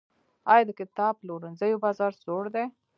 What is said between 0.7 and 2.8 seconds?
کتاب پلورنځیو بازار سوړ دی؟